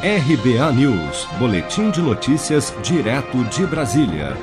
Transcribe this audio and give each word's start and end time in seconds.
RBA 0.00 0.72
News, 0.74 1.26
Boletim 1.40 1.90
de 1.90 2.00
Notícias, 2.00 2.72
direto 2.84 3.42
de 3.46 3.66
Brasília. 3.66 4.36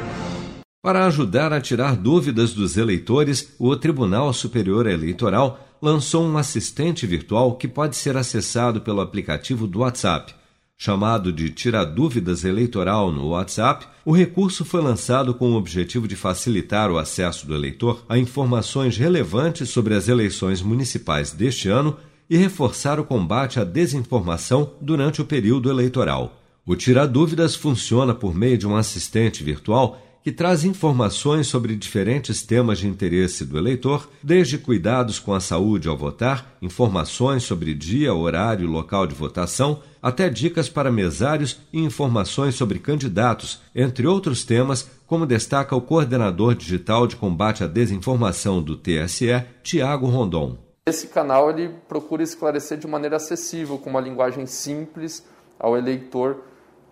Para 0.84 1.06
ajudar 1.06 1.54
a 1.54 1.62
tirar 1.62 1.96
dúvidas 1.96 2.54
dos 2.54 2.76
eleitores, 2.76 3.56
o 3.58 3.74
Tribunal 3.78 4.34
Superior 4.34 4.86
Eleitoral 4.86 5.66
lançou 5.82 6.26
um 6.26 6.38
assistente 6.38 7.08
virtual 7.08 7.56
que 7.56 7.70
pode 7.70 7.96
ser 7.96 8.18
acessado 8.18 8.82
pelo 8.82 9.00
aplicativo 9.00 9.66
do 9.66 9.80
WhatsApp. 9.80 10.36
Chamado 10.78 11.32
de 11.32 11.50
Tira 11.50 11.86
Dúvidas 11.86 12.44
Eleitoral 12.44 13.10
no 13.10 13.30
WhatsApp, 13.30 13.88
o 14.04 14.12
recurso 14.12 14.66
foi 14.66 14.82
lançado 14.82 15.34
com 15.34 15.54
o 15.54 15.56
objetivo 15.56 16.06
de 16.06 16.18
facilitar 16.18 16.92
o 16.92 16.98
acesso 16.98 17.48
do 17.48 17.56
eleitor 17.56 18.04
a 18.10 18.18
informações 18.18 18.98
relevantes 18.98 19.70
sobre 19.70 19.94
as 19.94 20.10
eleições 20.10 20.62
municipais 20.62 21.32
deste 21.32 21.70
ano 21.70 21.96
e 22.30 22.38
reforçar 22.38 23.00
o 23.00 23.06
combate 23.06 23.60
à 23.60 23.64
desinformação 23.64 24.72
durante 24.82 25.22
o 25.22 25.26
período 25.26 25.70
eleitoral. 25.70 26.42
O 26.66 26.76
Tira 26.76 27.08
Dúvidas 27.08 27.56
funciona 27.56 28.14
por 28.14 28.34
meio 28.34 28.58
de 28.58 28.68
um 28.68 28.76
assistente 28.76 29.44
virtual 29.44 30.02
que 30.26 30.32
traz 30.32 30.64
informações 30.64 31.46
sobre 31.46 31.76
diferentes 31.76 32.42
temas 32.42 32.80
de 32.80 32.88
interesse 32.88 33.46
do 33.46 33.60
eleitor, 33.60 34.10
desde 34.24 34.58
cuidados 34.58 35.20
com 35.20 35.36
a 35.36 35.40
saúde 35.40 35.88
ao 35.88 35.96
votar, 35.96 36.58
informações 36.64 37.44
sobre 37.44 37.76
dia, 37.76 38.12
horário 38.12 38.66
e 38.66 38.68
local 38.68 39.06
de 39.06 39.14
votação, 39.14 39.84
até 40.02 40.28
dicas 40.28 40.68
para 40.68 40.92
mesários 40.92 41.60
e 41.72 41.80
informações 41.80 42.56
sobre 42.56 42.80
candidatos, 42.80 43.60
entre 43.76 44.08
outros 44.08 44.44
temas, 44.44 44.90
como 45.06 45.28
destaca 45.28 45.76
o 45.76 45.82
coordenador 45.82 46.56
digital 46.56 47.06
de 47.06 47.16
combate 47.16 47.64
à 47.64 47.68
desinformação 47.68 48.64
do 48.64 48.76
TSE, 48.76 49.44
Tiago 49.62 50.08
Rondon. 50.08 50.65
Esse 50.88 51.08
canal 51.08 51.50
ele 51.50 51.74
procura 51.88 52.22
esclarecer 52.22 52.78
de 52.78 52.86
maneira 52.86 53.16
acessível, 53.16 53.76
com 53.80 53.90
uma 53.90 54.00
linguagem 54.00 54.46
simples 54.46 55.26
ao 55.58 55.76
eleitor, 55.76 56.44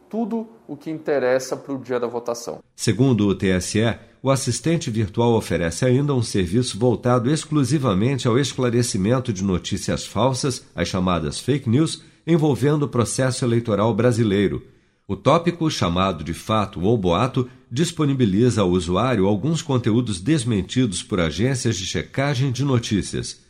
tudo 0.10 0.48
o 0.68 0.76
que 0.76 0.90
interessa 0.90 1.56
para 1.56 1.76
o 1.76 1.78
dia 1.78 2.00
da 2.00 2.08
votação. 2.08 2.64
Segundo 2.76 3.28
o 3.28 3.36
TSE, 3.36 3.96
o 4.24 4.32
assistente 4.32 4.90
virtual 4.90 5.34
oferece 5.34 5.86
ainda 5.86 6.12
um 6.12 6.24
serviço 6.24 6.80
voltado 6.80 7.30
exclusivamente 7.30 8.28
ao 8.28 8.40
esclarecimento 8.40 9.32
de 9.32 9.44
notícias 9.44 10.04
falsas, 10.04 10.66
as 10.74 10.88
chamadas 10.88 11.40
fake 11.40 11.70
news, 11.70 12.02
envolvendo 12.26 12.84
o 12.84 12.90
processo 12.90 13.46
eleitoral 13.46 13.94
brasileiro. 13.94 14.66
O 15.08 15.16
tópico, 15.16 15.70
chamado 15.70 16.24
de 16.24 16.34
fato 16.34 16.82
ou 16.82 16.98
boato, 16.98 17.48
disponibiliza 17.70 18.62
ao 18.62 18.72
usuário 18.72 19.28
alguns 19.28 19.62
conteúdos 19.62 20.20
desmentidos 20.20 21.04
por 21.04 21.20
agências 21.20 21.76
de 21.76 21.86
checagem 21.86 22.52
de 22.52 22.66
notícias. 22.66 23.43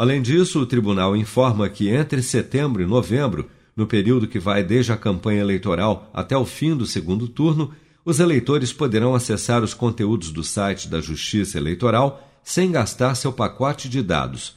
Além 0.00 0.22
disso, 0.22 0.60
o 0.60 0.64
tribunal 0.64 1.14
informa 1.14 1.68
que 1.68 1.90
entre 1.90 2.22
setembro 2.22 2.82
e 2.82 2.86
novembro, 2.86 3.50
no 3.76 3.86
período 3.86 4.26
que 4.26 4.38
vai 4.38 4.64
desde 4.64 4.92
a 4.92 4.96
campanha 4.96 5.42
eleitoral 5.42 6.08
até 6.14 6.34
o 6.34 6.46
fim 6.46 6.74
do 6.74 6.86
segundo 6.86 7.28
turno, 7.28 7.74
os 8.02 8.18
eleitores 8.18 8.72
poderão 8.72 9.14
acessar 9.14 9.62
os 9.62 9.74
conteúdos 9.74 10.30
do 10.30 10.42
site 10.42 10.88
da 10.88 11.02
Justiça 11.02 11.58
Eleitoral 11.58 12.26
sem 12.42 12.72
gastar 12.72 13.14
seu 13.14 13.30
pacote 13.30 13.90
de 13.90 14.02
dados. 14.02 14.54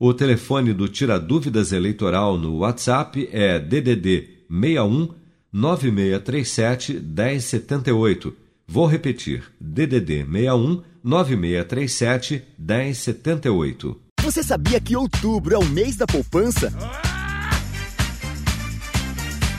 O 0.00 0.14
telefone 0.14 0.72
do 0.72 0.88
Tira 0.88 1.20
Dúvidas 1.20 1.72
Eleitoral 1.72 2.38
no 2.38 2.60
WhatsApp 2.60 3.28
é 3.30 3.58
DDD 3.58 4.46
61 4.48 5.10
9637 5.52 6.94
1078. 6.94 8.34
Vou 8.66 8.86
repetir: 8.86 9.42
DDD 9.60 10.24
61 10.24 10.82
9637 11.04 12.42
1078. 12.58 14.05
Você 14.26 14.42
sabia 14.42 14.80
que 14.80 14.96
outubro 14.96 15.54
é 15.54 15.58
o 15.58 15.64
mês 15.64 15.94
da 15.94 16.04
poupança? 16.04 16.72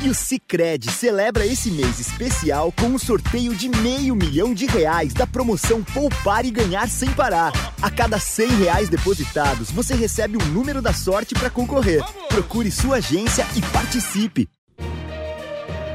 E 0.03 0.09
o 0.09 0.13
Cicred 0.13 0.91
celebra 0.91 1.45
esse 1.45 1.71
mês 1.71 2.01
especial 2.01 2.73
com 2.73 2.87
um 2.87 2.99
sorteio 2.99 3.55
de 3.55 3.69
meio 3.69 4.13
milhão 4.13 4.53
de 4.53 4.65
reais 4.65 5.13
da 5.13 5.25
promoção 5.25 5.81
Poupar 5.81 6.45
e 6.45 6.51
Ganhar 6.51 6.89
Sem 6.89 7.09
Parar. 7.13 7.53
A 7.81 7.89
cada 7.89 8.19
cem 8.19 8.49
reais 8.57 8.89
depositados, 8.89 9.71
você 9.71 9.95
recebe 9.95 10.37
um 10.37 10.45
número 10.47 10.81
da 10.81 10.91
sorte 10.91 11.33
para 11.33 11.49
concorrer. 11.49 12.03
Procure 12.27 12.69
sua 12.69 12.97
agência 12.97 13.47
e 13.55 13.61
participe. 13.71 14.49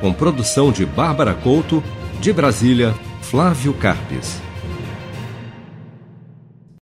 Com 0.00 0.14
produção 0.14 0.72
de 0.72 0.86
Bárbara 0.86 1.34
Couto, 1.34 1.84
de 2.22 2.32
Brasília, 2.32 2.94
Flávio 3.20 3.74
Carpes. 3.74 4.40